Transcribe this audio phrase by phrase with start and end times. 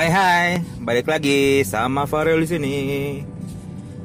[0.00, 0.48] Hai hai,
[0.80, 2.76] balik lagi sama Farel di sini.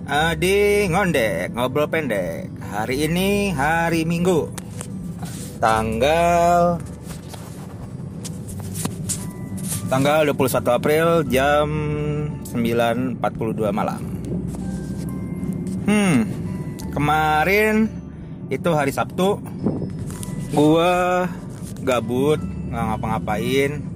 [0.03, 2.51] Uh, di ngondek, ngobrol pendek.
[2.67, 4.51] Hari ini hari Minggu.
[5.63, 6.83] Tanggal
[9.87, 11.67] tanggal 21 April jam
[12.43, 14.03] 9.42 malam.
[15.87, 16.27] Hmm,
[16.91, 17.88] kemarin
[18.51, 19.39] itu hari Sabtu
[20.51, 21.23] gua
[21.87, 23.95] gabut nggak ngapa-ngapain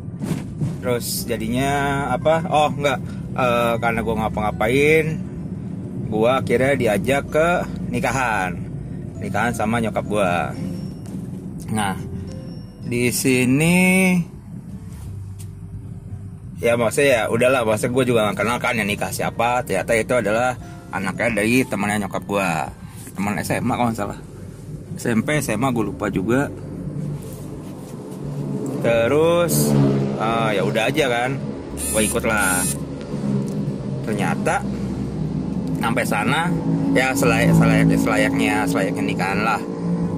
[0.80, 2.44] terus jadinya apa?
[2.48, 3.00] Oh nggak
[3.36, 5.06] uh, karena gue ngapa-ngapain
[6.10, 7.50] gue akhirnya diajak ke
[7.94, 8.58] nikahan.
[9.20, 10.32] Nikahan sama nyokap gue
[11.70, 11.94] nah
[12.90, 13.78] di sini
[16.60, 17.62] ya maksudnya ya udahlah.
[17.64, 19.64] Maksudnya gue juga gak kenal kan yang nikah siapa.
[19.64, 20.58] Ternyata itu adalah
[20.90, 22.50] anaknya dari temannya nyokap gue
[23.16, 24.20] teman SMA kalau salah.
[25.00, 26.52] SMP SMA gue lupa juga.
[28.80, 29.76] Terus
[30.20, 31.40] uh, ya udah aja kan.
[31.80, 32.60] Gue ikut lah
[34.04, 34.60] ternyata
[35.80, 36.52] sampai sana
[36.92, 39.62] ya selayak selayak selayaknya selayaknya nikahan lah.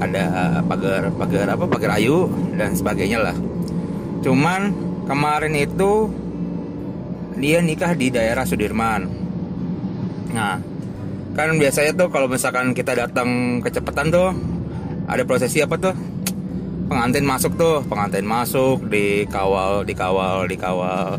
[0.01, 2.25] Ada uh, pagar pagar apa pagar ayu
[2.57, 3.37] dan sebagainya lah.
[4.25, 4.73] Cuman
[5.05, 6.09] kemarin itu
[7.37, 9.05] dia nikah di daerah Sudirman.
[10.33, 10.57] Nah
[11.31, 14.29] kan biasanya tuh kalau misalkan kita datang kecepatan tuh
[15.07, 15.95] ada prosesi apa tuh
[16.91, 21.15] pengantin masuk tuh pengantin masuk dikawal dikawal dikawal.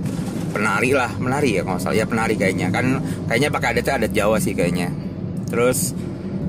[0.52, 1.96] Penari lah menari ya kalau salah.
[1.96, 2.68] Ya penari kayaknya.
[2.68, 4.92] Kan kayaknya pakai adatnya adat Jawa sih kayaknya.
[5.48, 5.96] Terus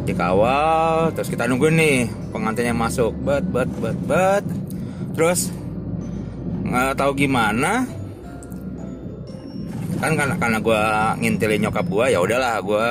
[0.04, 3.16] dikawal terus kita nunggu nih pengantinnya masuk.
[3.24, 4.44] Bet bet bet bet.
[5.16, 5.56] Terus
[6.68, 7.88] nggak tahu gimana.
[10.04, 10.82] Kan karena karena gue
[11.24, 12.86] ngintilin nyokap gue ya udahlah gue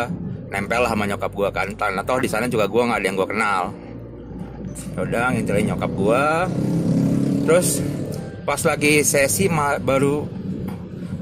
[0.49, 1.69] nempel lah sama nyokap gue kan.
[1.77, 3.63] Karena toh di sana juga gue nggak ada yang gue kenal
[4.97, 6.47] udah ngintilin nyokap gua.
[7.49, 7.81] Terus
[8.43, 9.49] pas lagi sesi
[9.83, 10.27] baru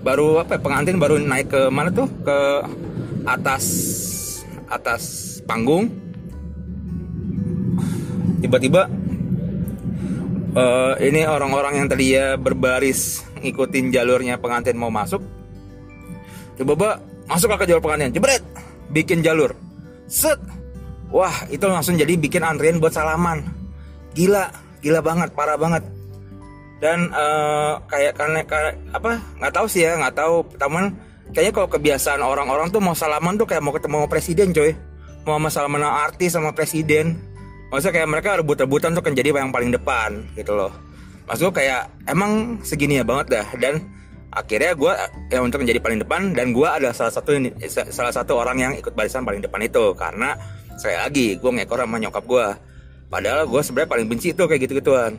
[0.00, 2.08] baru apa ya, pengantin baru naik ke mana tuh?
[2.24, 2.38] Ke
[3.28, 3.64] atas
[4.66, 5.02] atas
[5.44, 5.92] panggung.
[8.40, 8.88] Tiba-tiba
[10.56, 15.20] uh, ini orang-orang yang tadi ya berbaris ngikutin jalurnya pengantin mau masuk.
[16.56, 18.42] Tiba-tiba masuk ke jalur pengantin jebret!
[18.90, 19.54] Bikin jalur.
[20.10, 20.40] Set!
[21.12, 23.59] Wah itu langsung jadi bikin antrian buat salaman
[24.14, 24.50] Gila,
[24.82, 25.86] gila banget, parah banget.
[26.80, 30.42] Dan uh, kayak karena, karena apa nggak tahu sih ya nggak tahu.
[30.56, 30.96] Teman
[31.30, 34.72] kayaknya kalau kebiasaan orang-orang tuh mau salaman tuh kayak mau ketemu presiden coy.
[35.28, 37.20] Mau sama salaman artis sama presiden.
[37.70, 40.72] Maksudnya kayak mereka rebut-rebutan tuh kan jadi yang paling depan gitu loh.
[41.28, 43.46] Maksud gue kayak emang segini ya banget dah.
[43.60, 43.84] Dan
[44.32, 44.92] akhirnya gue
[45.30, 47.36] ya untuk menjadi paling depan dan gue ada salah satu
[47.92, 49.92] salah satu orang yang ikut barisan paling depan itu.
[49.94, 50.32] Karena
[50.80, 52.46] saya lagi gue ngekor sama nyokap gue
[53.10, 55.18] padahal gue sebenarnya paling benci tuh kayak gitu gituan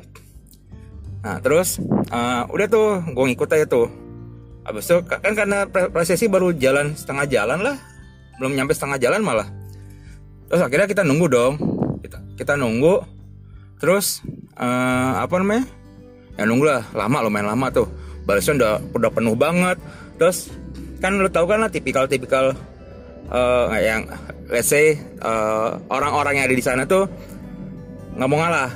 [1.21, 1.77] nah terus
[2.11, 3.87] uh, udah tuh gue ngikut aja tuh.
[4.61, 7.75] Abis itu kan karena prosesi baru jalan setengah jalan lah.
[8.37, 9.47] Belum nyampe setengah jalan malah.
[10.51, 11.53] Terus akhirnya kita nunggu dong.
[12.03, 13.01] Kita kita nunggu.
[13.81, 14.21] Terus
[14.59, 15.65] uh, apa namanya?
[16.37, 17.89] Ya nunggu lah lama lumayan lama tuh.
[18.29, 19.81] Barisan udah udah penuh banget.
[20.21, 20.53] Terus
[21.01, 22.53] kan lo tau kan lah tipikal tipikal
[23.33, 24.05] uh, yang
[24.53, 27.09] let's say uh, orang-orang yang ada di sana tuh
[28.15, 28.71] nggak mau ngalah.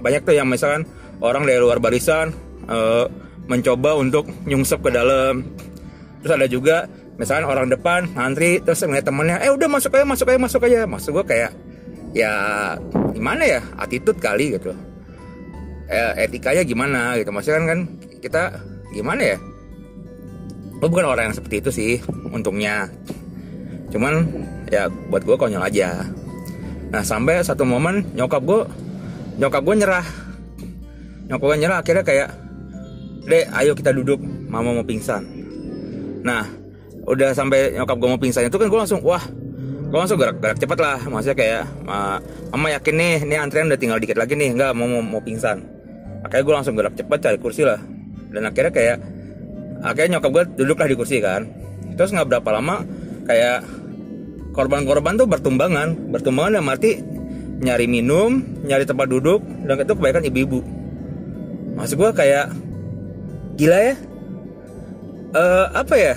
[0.00, 0.84] Banyak tuh yang misalkan
[1.20, 2.32] orang dari luar barisan
[2.68, 3.06] uh,
[3.48, 5.44] mencoba untuk nyungsep ke dalam.
[6.20, 6.76] Terus ada juga
[7.16, 10.80] misalkan orang depan ngantri terus ngeliat temennya eh udah masuk aja masuk aja masuk aja.
[10.88, 11.52] Maksud gue kayak
[12.16, 12.32] ya
[13.14, 14.72] gimana ya attitude kali gitu.
[15.90, 17.34] Eh, etikanya gimana gitu.
[17.34, 17.80] Maksudnya kan, kan
[18.22, 18.42] kita
[18.94, 19.38] gimana ya?
[20.80, 21.92] Gue bukan orang yang seperti itu sih
[22.30, 22.88] untungnya.
[23.90, 24.22] Cuman
[24.70, 26.06] ya buat gue konyol aja
[26.90, 28.60] nah sampai satu momen nyokap gue
[29.40, 30.06] nyokap gue nyerah.
[31.30, 32.28] Nyokap gue nyerah akhirnya kayak
[33.24, 35.24] deh ayo kita duduk mama mau pingsan.
[36.26, 36.44] Nah
[37.08, 39.22] udah sampai nyokap gue mau pingsan itu kan gue langsung wah.
[39.90, 40.98] Gue langsung gerak-gerak cepet lah.
[41.02, 41.62] Maksudnya kayak
[42.52, 45.64] mama yakin nih ini antrian udah tinggal dikit lagi nih nggak mau, mau pingsan.
[46.22, 47.80] Akhirnya gue langsung gerak cepet cari kursi lah.
[48.30, 48.96] Dan akhirnya kayak
[49.80, 51.48] akhirnya nyokap gue duduk lah di kursi kan.
[51.96, 52.84] Terus nggak berapa lama
[53.26, 53.79] kayak
[54.52, 56.10] korban-korban tuh bertumbangan.
[56.10, 57.00] Bertumbangan yang mati
[57.60, 60.60] nyari minum nyari tempat duduk dan itu kebanyakan ibu-ibu.
[61.76, 62.46] Maksud gue kayak
[63.60, 63.94] gila ya.
[65.30, 66.14] Uh, apa ya?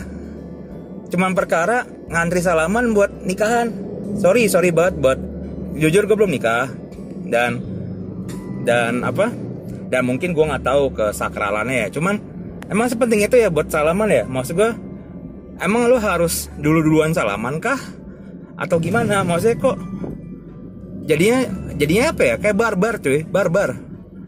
[1.13, 3.69] Cuman perkara ngantri salaman buat nikahan.
[4.17, 5.19] Sorry sorry banget buat
[5.77, 6.71] jujur gue belum nikah.
[7.27, 7.61] Dan
[8.63, 9.29] dan apa?
[9.91, 11.87] Dan mungkin gue nggak tahu ke sakralannya ya.
[11.93, 12.17] Cuman
[12.71, 14.23] emang sepenting itu ya buat salaman ya?
[14.25, 14.71] Maksud gue
[15.61, 17.77] emang lo harus dulu duluan salaman kah
[18.63, 19.27] atau gimana?
[19.27, 19.77] Maksudnya kok
[21.03, 21.39] jadinya
[21.75, 22.35] jadinya apa ya?
[22.39, 23.27] Kayak barbar cuy.
[23.27, 23.75] Barbar.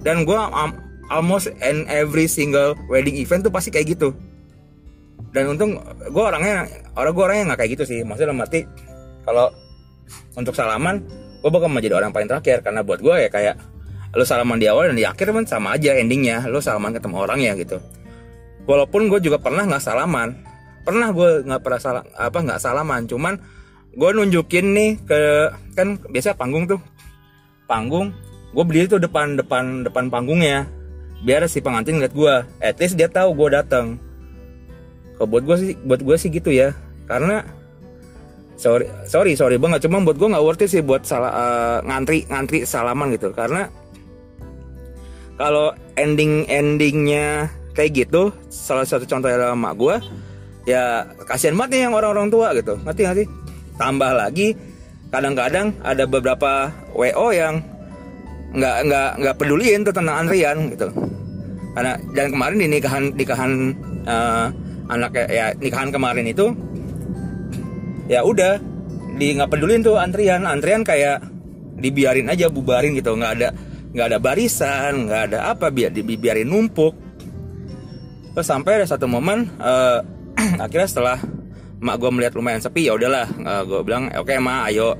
[0.03, 0.71] Dan gue um,
[1.07, 4.11] almost in every single wedding event tuh pasti kayak gitu.
[5.31, 5.79] Dan untung
[6.11, 6.67] gue orangnya
[6.99, 7.99] orang gue orangnya nggak kayak gitu sih.
[8.03, 8.67] Maksudnya arti
[9.23, 9.49] kalau
[10.35, 11.01] untuk salaman
[11.39, 12.59] gue bakal menjadi orang paling terakhir.
[12.59, 13.55] Karena buat gue ya kayak
[14.15, 16.43] lo salaman di awal dan di akhir kan sama aja endingnya.
[16.51, 17.79] Lo salaman ketemu orang ya gitu.
[18.67, 20.35] Walaupun gue juga pernah nggak salaman.
[20.85, 23.09] Pernah gue nggak pernah salah apa nggak salaman.
[23.09, 23.33] Cuman
[23.95, 25.21] gue nunjukin nih ke
[25.73, 26.79] kan biasa panggung tuh.
[27.65, 28.11] Panggung
[28.51, 30.67] gue beli itu depan depan depan panggungnya
[31.23, 32.33] biar si pengantin ngeliat gue
[32.63, 33.99] at least dia tahu gue datang
[35.15, 36.75] kalau buat gue sih buat gue sih gitu ya.
[37.07, 37.43] Karena
[38.59, 39.87] sorry sorry sorry banget.
[39.87, 43.31] Cuma buat gue nggak worth it sih buat salah uh, ngantri ngantri salaman gitu.
[43.31, 43.71] Karena
[45.39, 49.95] kalau ending endingnya kayak gitu salah satu contoh adalah mak gue
[50.67, 52.75] ya kasihan banget nih yang orang-orang tua gitu.
[52.83, 53.27] Ngerti nggak sih
[53.75, 54.55] tambah lagi
[55.11, 57.63] kadang-kadang ada beberapa wo yang
[58.55, 60.87] nggak nggak nggak peduliin tuh tentang antrian gitu.
[61.75, 63.51] Karena dan kemarin di nikahan nikahan
[64.07, 64.47] uh,
[64.87, 66.55] anak ya nikahan kemarin itu
[68.07, 68.59] ya udah
[69.19, 70.47] di nggak pedulin tuh antrian.
[70.47, 71.19] Antrian kayak
[71.75, 73.15] dibiarin aja bubarin gitu.
[73.15, 73.49] Nggak ada
[73.91, 76.95] nggak ada barisan nggak ada apa biar dibiarin numpuk.
[78.35, 79.99] Terus sampai ada satu momen uh,
[80.63, 81.19] akhirnya setelah
[81.81, 83.27] mak gue melihat lumayan sepi ya udahlah.
[83.39, 84.95] Uh, gue bilang oke okay, ma ayo.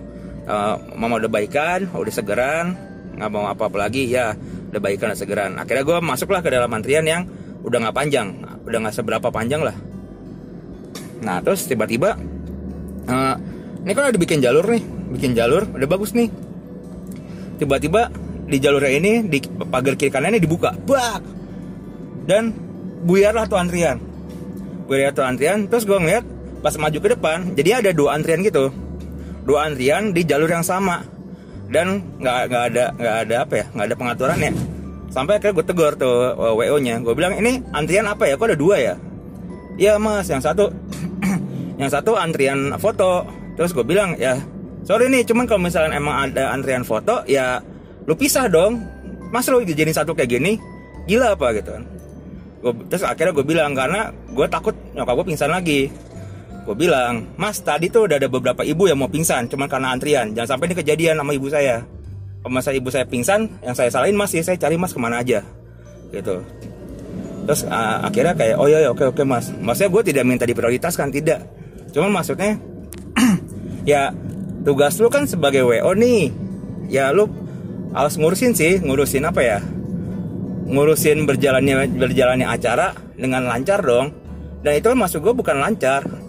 [0.46, 2.78] Uh, mama udah baikan udah segeran
[3.16, 4.36] nggak mau apa-apa lagi ya.
[4.72, 5.52] Udah baikan udah segeran.
[5.58, 7.26] Akhirnya gue masuklah ke dalam antrian yang
[7.66, 8.28] udah nggak panjang
[8.66, 9.78] udah nggak seberapa panjang lah.
[11.22, 12.18] Nah terus tiba-tiba
[13.10, 13.36] uh,
[13.86, 14.84] ini kan udah bikin jalur nih
[15.18, 16.30] bikin jalur udah bagus nih.
[17.56, 18.12] Tiba-tiba
[18.46, 21.24] di jalurnya ini di pagar kiri kanannya dibuka bak!
[22.26, 22.52] Dan
[23.06, 24.02] buyarlah tuh antrian.
[24.86, 26.35] Buyar tuh antrian terus gue ngeliat
[26.66, 28.74] pas maju ke depan jadi ada dua antrian gitu.
[29.46, 31.06] Dua antrian di jalur yang sama.
[31.70, 34.52] Dan nggak nggak ada nggak ada apa ya nggak ada pengaturan ya.
[35.14, 38.34] Sampai akhirnya gue tegur tuh uh, wo nya gue bilang ini antrian apa ya?
[38.34, 38.94] Kok ada dua ya?
[39.78, 40.74] Iya mas yang satu.
[41.82, 43.28] Yang satu antrian foto.
[43.60, 44.40] Terus gue bilang ya
[44.88, 47.62] sorry nih cuman kalau misalnya emang ada antrian foto ya
[48.10, 48.82] lu pisah dong.
[49.30, 50.58] Mas lu jadi satu kayak gini?
[51.06, 51.52] Gila apa?
[51.54, 51.84] Gitu kan.
[52.90, 55.92] Terus akhirnya gue bilang karena gue takut nyokap gue pingsan lagi
[56.66, 60.34] gue bilang mas tadi tuh udah ada beberapa ibu yang mau pingsan cuman karena antrian.
[60.34, 61.86] Jangan sampai ini kejadian sama ibu saya.
[62.42, 63.62] Kalau masa ibu saya pingsan?
[63.62, 65.46] Yang saya salahin mas ya saya cari mas ke mana aja.
[66.10, 66.42] Gitu.
[67.46, 69.54] Terus uh, akhirnya kayak oh ya, ya oke oke mas.
[69.54, 71.46] Maksudnya gue tidak minta diprioritaskan tidak.
[71.94, 72.58] Cuman maksudnya
[73.90, 74.10] ya
[74.66, 76.34] tugas lu kan sebagai wo nih.
[76.90, 77.30] Ya lu
[77.94, 79.60] harus ngurusin sih ngurusin apa ya?
[80.66, 84.10] Ngurusin berjalannya berjalannya acara dengan lancar dong.
[84.66, 86.25] Dan itu kan masuk gue bukan lancar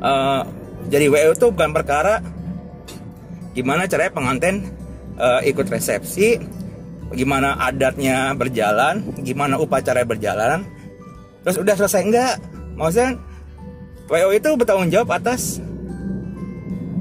[0.00, 0.42] uh,
[0.88, 2.24] jadi WO itu bukan perkara.
[3.52, 4.70] Gimana caranya pengantin
[5.18, 6.38] uh, ikut resepsi,
[7.12, 10.62] gimana adatnya berjalan, gimana upacara berjalan,
[11.42, 12.34] terus udah selesai enggak?
[12.78, 13.18] Maksudnya
[14.06, 15.58] WO itu bertanggung jawab atas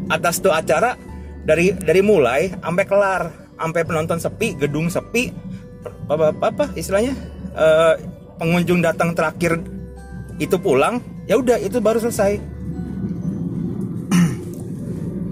[0.10, 0.98] atas tuh acara
[1.46, 3.22] dari dari mulai sampai kelar,
[3.56, 5.30] sampai penonton sepi, gedung sepi,
[6.10, 7.14] apa apa, istilahnya?
[7.54, 7.94] Uh,
[8.42, 9.60] pengunjung datang terakhir
[10.42, 10.98] itu pulang,
[11.30, 12.59] ya udah itu baru selesai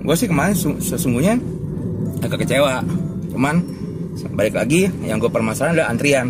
[0.08, 1.36] gue sih kemarin sesungguhnya
[2.24, 2.80] agak kecewa.
[3.36, 3.60] Cuman
[4.40, 6.28] balik lagi yang gue permasalahan adalah antrian.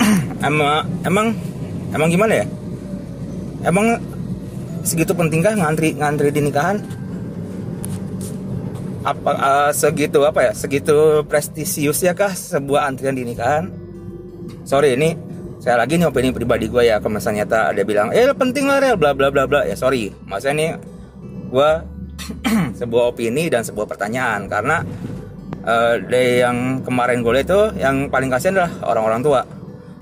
[0.48, 1.26] Emang emang
[1.92, 2.46] emang gimana ya?
[3.60, 3.92] Emang
[4.80, 6.80] segitu pentingkah ngantri ngantri di nikahan?
[9.04, 10.52] Apa uh, segitu apa ya?
[10.56, 13.68] Segitu prestisius ya kah sebuah antrian di nikahan?
[14.64, 15.12] Sorry ini
[15.60, 18.96] saya lagi nih opini pribadi gue ya kalau nyata ada bilang eh penting lah rel
[18.96, 19.68] bla bla bla bla.
[19.68, 20.08] Ya sorry.
[20.24, 20.70] Maksudnya nih
[21.50, 21.70] gue
[22.80, 24.46] sebuah opini dan sebuah pertanyaan.
[24.46, 24.80] Karena
[25.66, 29.40] uh, dari yang kemarin gue itu yang paling kasihan adalah orang-orang tua.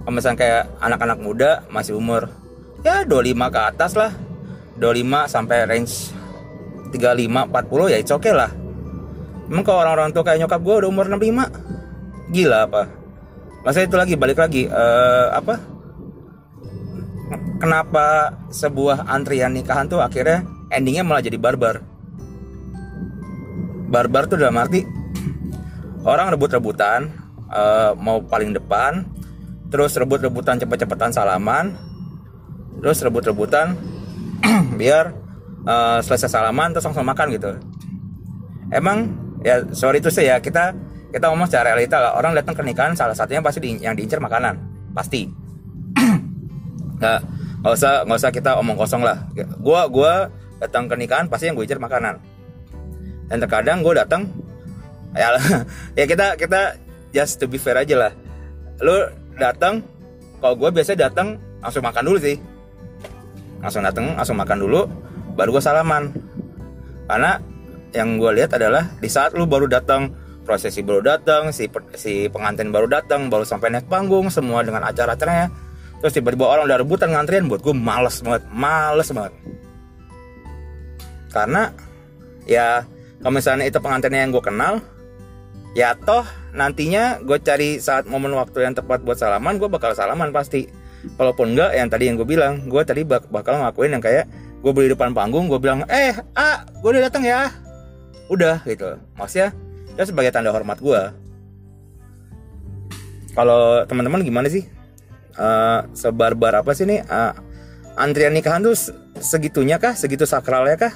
[0.08, 2.32] Misalnya kayak anak-anak muda masih umur
[2.80, 4.12] ya 25 ke atas lah.
[4.78, 6.14] 25 sampai range
[6.94, 8.50] 35 40 ya itu okay lah.
[9.48, 12.82] Emang kalau orang-orang tua kayak nyokap gue udah umur 65 gila apa?
[13.64, 15.56] Masa itu lagi balik lagi uh, apa?
[17.58, 21.84] Kenapa sebuah antrian nikahan tuh akhirnya endingnya malah jadi barbar.
[23.88, 24.84] Barbar tuh dalam arti
[26.04, 27.08] orang rebut-rebutan
[27.48, 29.04] uh, mau paling depan
[29.68, 31.76] terus rebut-rebutan cepet-cepetan salaman
[32.80, 33.76] terus rebut-rebutan
[34.80, 35.12] biar
[35.66, 37.50] uh, selesai salaman terus langsung makan gitu.
[38.68, 40.76] Emang ya sorry itu sih ya kita
[41.08, 44.20] kita ngomong secara realita lah orang datang ke nikahan salah satunya pasti di, yang diincar
[44.20, 44.60] makanan
[44.92, 45.28] pasti.
[47.00, 47.20] Nggak
[47.58, 49.26] nggak usah nggak usah kita omong kosong lah.
[49.58, 52.18] Gua gua datang ke nikahan pasti yang gue incer makanan.
[53.28, 54.22] Dan terkadang gue datang
[55.16, 55.34] ya
[55.98, 56.76] ya kita kita
[57.14, 58.12] just to be fair aja lah.
[58.82, 59.82] Lu datang
[60.38, 62.36] kalau gue biasanya datang langsung makan dulu sih.
[63.58, 64.80] Langsung datang langsung makan dulu
[65.34, 66.10] baru gue salaman.
[67.08, 67.40] Karena
[67.96, 70.12] yang gue lihat adalah di saat lu baru datang
[70.48, 71.68] prosesi baru datang si
[72.00, 75.52] si pengantin baru datang baru sampai naik panggung semua dengan acara-acaranya
[76.00, 79.32] terus tiba-tiba orang udah rebutan ngantrian buat gue males banget males banget
[81.38, 81.70] karena
[82.48, 82.82] ya
[83.22, 84.82] kalau misalnya itu pengantinnya yang gue kenal
[85.76, 86.26] ya toh
[86.56, 90.66] nantinya gue cari saat momen waktu yang tepat buat salaman gue bakal salaman pasti.
[91.14, 94.26] Walaupun enggak yang tadi yang gue bilang gue tadi bak bakal ngakuin yang kayak
[94.58, 97.54] gue beli depan panggung gue bilang eh ah gue udah datang ya.
[98.26, 98.98] Udah gitu.
[99.14, 99.54] Maksudnya
[99.94, 101.02] ya sebagai tanda hormat gue
[103.38, 104.66] kalau teman-teman gimana sih?
[105.38, 107.06] Uh, sebar-bar apa sih nih?
[107.06, 107.30] Uh,
[107.94, 108.74] antrian nikahan tuh
[109.22, 109.94] segitunya kah?
[109.94, 110.94] Segitu sakralnya kah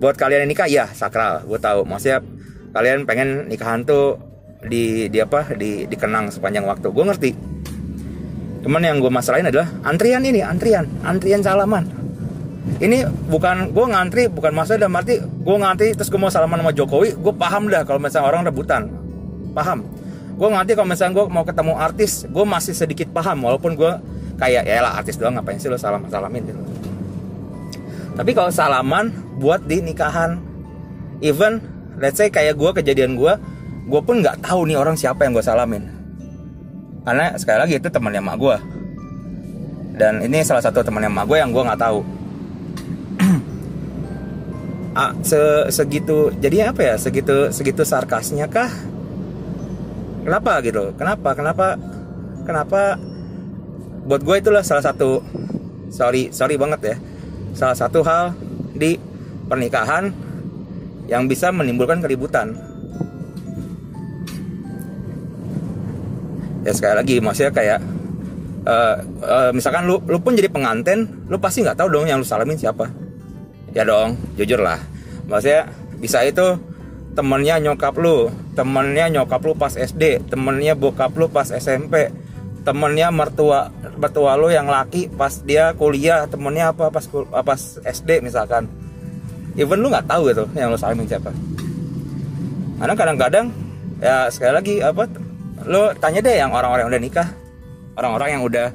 [0.00, 1.44] buat kalian yang nikah ya sakral.
[1.44, 1.84] Gue tahu.
[1.84, 2.24] Maksudnya
[2.72, 4.16] kalian pengen nikahan tuh
[4.64, 6.88] di di apa di dikenang sepanjang waktu.
[6.88, 7.30] Gue ngerti.
[8.64, 10.88] Cuman yang gue masalahin adalah antrian ini antrian.
[11.04, 11.84] Antrian salaman.
[12.80, 16.72] Ini bukan gue ngantri bukan masa dan arti gue ngantri terus gue mau salaman sama
[16.72, 18.88] Jokowi gue paham dah kalau misalnya orang rebutan.
[19.52, 19.84] Paham.
[20.40, 23.92] Gue ngantri kalau misalnya gue mau ketemu artis gue masih sedikit paham walaupun gue
[24.40, 26.60] kayak ya lah artis doang ngapain sih lo salam salamin gitu.
[28.16, 30.36] Tapi kalau salaman buat di nikahan.
[31.24, 31.64] Even
[31.96, 33.32] let's say kayak gue kejadian gue
[33.90, 35.88] gue pun nggak tahu nih orang siapa yang gue salamin.
[37.00, 38.56] Karena sekali lagi itu temannya mak gue
[40.00, 42.00] dan ini salah satu temannya mak gue yang gue nggak tahu.
[44.90, 45.38] Ah, se
[45.70, 48.66] segitu jadi apa ya segitu segitu sarkasnya kah?
[50.26, 50.90] Kenapa gitu?
[50.98, 51.78] Kenapa kenapa
[52.42, 52.98] kenapa?
[54.02, 55.22] Buat gue itulah salah satu
[55.94, 56.96] sorry sorry banget ya.
[57.54, 58.34] Salah satu hal
[58.74, 58.98] di
[59.50, 60.14] pernikahan
[61.10, 62.54] yang bisa menimbulkan keributan.
[66.62, 67.80] Ya sekali lagi maksudnya kayak
[68.68, 72.26] uh, uh, misalkan lu lu pun jadi pengantin lu pasti nggak tahu dong yang lu
[72.26, 72.86] salamin siapa.
[73.74, 74.78] Ya dong jujur lah.
[75.26, 75.66] Maksudnya
[75.98, 76.54] bisa itu
[77.18, 82.14] temennya nyokap lu temennya nyokap lu pas SD temennya bokap lu pas SMP
[82.62, 87.04] temennya mertua mertua lu yang laki pas dia kuliah temennya apa pas
[87.42, 88.70] pas SD misalkan
[89.60, 91.28] even lu nggak tahu gitu yang lu salamin siapa.
[92.80, 93.46] Karena kadang-kadang
[94.00, 95.04] ya sekali lagi apa
[95.68, 97.28] lo tanya deh yang orang-orang udah nikah.
[98.00, 98.66] Orang-orang yang udah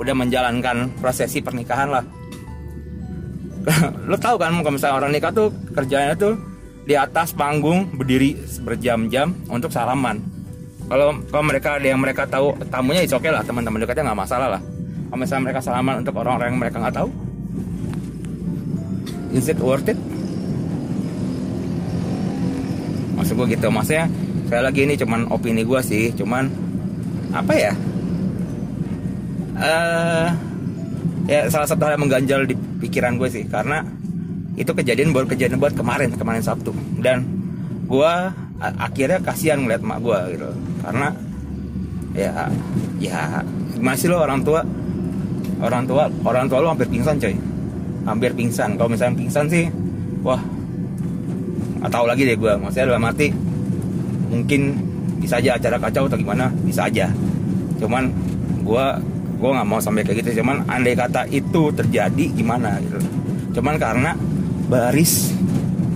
[0.00, 2.04] udah menjalankan prosesi pernikahan lah.
[4.08, 6.40] Lo tahu kan kalau misalnya orang nikah tuh kerjanya tuh
[6.88, 8.32] di atas panggung berdiri
[8.64, 10.24] berjam-jam untuk salaman.
[10.88, 14.20] Kalau kalau mereka ada yang mereka tahu tamunya itu oke okay lah teman-teman dekatnya nggak
[14.24, 14.62] masalah lah.
[15.12, 17.12] Kalau misalnya mereka salaman untuk orang-orang yang mereka nggak tahu
[19.32, 19.96] is it worth it
[23.22, 23.70] maksud gue gitu.
[23.70, 24.10] Maksudnya
[24.50, 26.10] sekali lagi ini cuman opini gue sih.
[26.12, 26.50] Cuman
[27.30, 27.72] apa ya?
[29.62, 30.28] Uh,
[31.30, 33.46] ya salah satu hal yang mengganjal di pikiran gue sih.
[33.46, 33.86] Karena
[34.58, 36.74] itu kejadian baru kejadian buat kemarin kemarin Sabtu.
[36.98, 37.24] Dan
[37.86, 38.12] gue
[38.62, 40.50] akhirnya kasihan ngeliat mak gue gitu.
[40.82, 41.08] Karena
[42.12, 42.50] ya
[43.00, 43.40] ya
[43.72, 44.60] gimana sih lo orang tua?
[45.62, 47.34] Orang tua orang tua lo hampir pingsan coy.
[48.02, 48.74] Hampir pingsan.
[48.74, 49.70] Kalau misalnya pingsan sih
[50.22, 50.42] wah
[51.82, 53.28] atau lagi deh gue maksudnya dalam arti
[54.32, 54.60] mungkin
[55.22, 57.10] bisa aja acara kacau atau gimana bisa aja.
[57.78, 58.10] Cuman
[58.62, 58.86] gue
[59.38, 60.42] gue nggak mau sampai kayak gitu.
[60.42, 62.98] Cuman andai kata itu terjadi gimana gitu.
[63.58, 64.14] Cuman karena
[64.66, 65.34] baris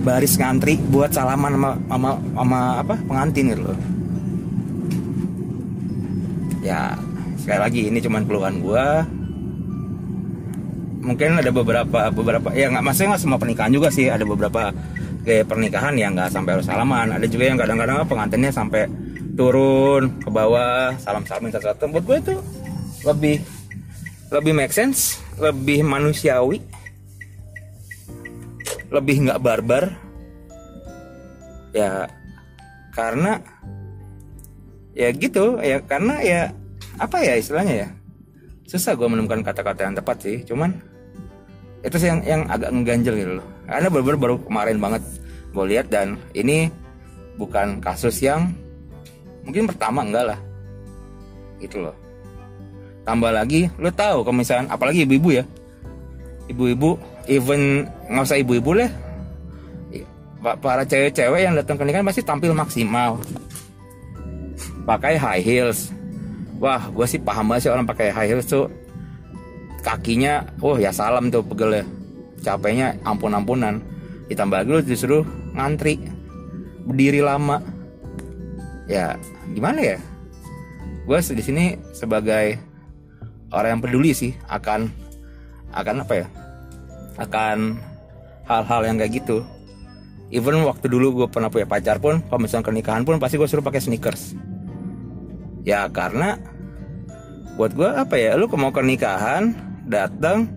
[0.07, 3.79] baris ngantri buat salaman sama, sama, sama apa pengantin gitu loh.
[6.63, 6.95] Ya
[7.39, 8.85] sekali lagi ini cuman keluhan gue
[11.07, 14.07] mungkin ada beberapa beberapa ya nggak maksudnya nggak semua pernikahan juga sih.
[14.07, 14.71] Ada beberapa
[15.27, 17.11] kayak pernikahan yang nggak sampai harus salaman.
[17.11, 18.87] Ada juga yang kadang-kadang pengantinnya sampai
[19.35, 22.35] turun ke bawah salam salamin satu-satu buat gue itu
[23.05, 23.37] lebih
[24.33, 26.63] lebih make sense lebih manusiawi
[28.89, 29.93] lebih nggak barbar.
[31.75, 32.09] Ya
[32.95, 33.37] karena
[34.97, 36.41] ya gitu ya karena ya
[36.97, 37.89] apa ya istilahnya ya?
[38.65, 40.73] Susah gue menemukan kata-kata yang tepat sih cuman
[41.85, 43.47] itu sih yang yang agak ngeganjel gitu loh.
[43.69, 45.03] Karena baru baru kemarin banget
[45.57, 46.69] gue lihat dan ini
[47.41, 48.53] bukan kasus yang
[49.41, 50.39] mungkin pertama enggak lah.
[51.57, 51.97] Gitu loh.
[53.01, 55.43] Tambah lagi lo tahu kalau misalnya apalagi ibu-ibu ya.
[56.53, 58.91] Ibu-ibu even nggak usah ibu-ibu lah.
[60.61, 63.17] Para cewek-cewek yang datang ke nikahan pasti tampil maksimal.
[64.85, 65.89] Pakai high heels.
[66.61, 68.69] Wah gue sih paham banget sih orang pakai high heels tuh.
[69.81, 71.85] Kakinya oh ya salam tuh pegel ya.
[72.45, 73.81] Capeknya ampun-ampunan.
[74.27, 75.23] Ditambah lagi lu disuruh
[75.57, 75.97] ngantri
[76.85, 77.59] berdiri lama.
[78.85, 79.17] Ya
[79.51, 79.97] gimana ya?
[81.09, 82.61] Gue di sini sebagai
[83.51, 84.87] orang yang peduli sih akan
[85.73, 86.27] akan apa ya?
[87.17, 87.81] Akan
[88.45, 89.41] hal-hal yang kayak gitu.
[90.29, 93.65] Even waktu dulu gue pernah punya pacar pun kalau misalnya pernikahan pun pasti gue suruh
[93.65, 94.37] pakai sneakers.
[95.67, 96.39] Ya karena
[97.57, 98.37] buat gue apa ya?
[98.37, 99.55] Lu mau ke nikahan
[99.87, 100.51] datang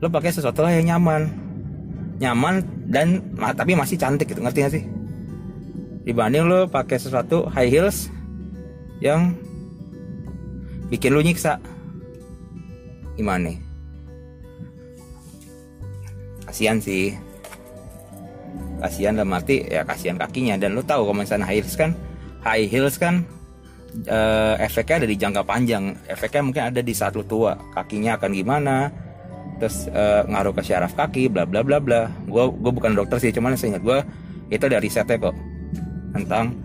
[0.00, 1.28] lu pakai sesuatu lah yang nyaman
[2.20, 3.24] nyaman dan
[3.56, 4.44] tapi masih cantik gitu.
[4.44, 4.84] Ngerti gak sih?
[6.04, 8.12] Dibanding lu pakai sesuatu high heels
[9.00, 9.34] yang
[10.92, 11.56] bikin lu nyiksa.
[13.16, 13.70] Gimana
[16.50, 17.14] kasihan sih.
[18.82, 20.58] Kasihan dalam arti ya kasihan kakinya.
[20.58, 21.94] Dan lu tahu kalau misalnya high heels kan
[22.42, 23.22] high heels kan
[24.10, 25.94] uh, efeknya ada di jangka panjang.
[26.10, 27.54] Efeknya mungkin ada di saat lu tua.
[27.72, 28.90] Kakinya akan gimana
[29.60, 32.08] terus uh, ngaruh ke syaraf kaki bla bla bla bla.
[32.24, 33.98] Gue gue bukan dokter sih cuman saya ingat gue
[34.50, 35.36] itu ada risetnya kok
[36.16, 36.56] tentang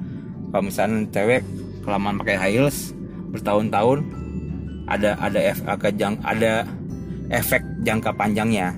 [0.50, 1.44] kalau misalnya cewek
[1.86, 2.96] kelamaan pakai high heels
[3.30, 4.02] bertahun-tahun
[4.88, 5.68] ada ada efek
[6.24, 6.66] ada
[7.30, 8.74] efek jangka panjangnya.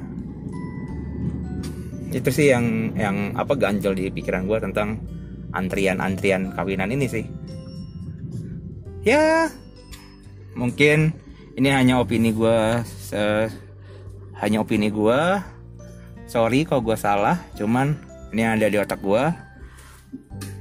[2.12, 5.00] Itu sih yang yang apa ganjel di pikiran gue tentang
[5.52, 7.26] antrian-antrian kawinan ini sih.
[9.04, 9.52] Ya
[10.56, 11.16] mungkin
[11.56, 12.82] ini hanya opini gue
[14.44, 15.20] hanya opini gue
[16.27, 17.98] sorry kalau gue salah cuman
[18.36, 19.24] ini ada di otak gue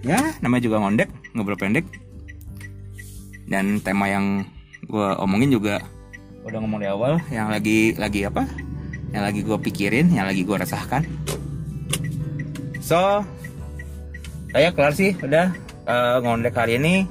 [0.07, 1.85] ya namanya juga ngondek ngobrol pendek.
[3.47, 4.43] Dan tema yang
[4.89, 5.79] gue omongin juga
[6.47, 8.49] udah ngomong di awal yang lagi lagi apa?
[9.15, 11.07] Yang lagi gue pikirin yang lagi gue resahkan.
[12.83, 13.23] So
[14.51, 15.53] saya kelar sih udah.
[15.87, 17.07] Uh, ngondek hari ini.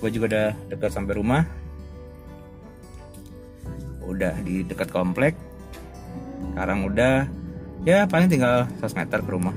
[0.00, 1.44] Gue juga udah dekat sampai rumah
[4.20, 5.32] udah di dekat komplek.
[6.52, 7.24] Sekarang udah
[7.88, 9.56] ya paling tinggal 100 meter ke rumah.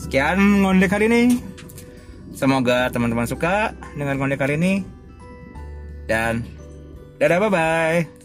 [0.00, 1.36] Sekian ngondek hari ini.
[2.32, 4.80] Semoga teman-teman suka dengan ngondek hari ini.
[6.08, 6.48] Dan
[7.20, 8.23] dadah bye bye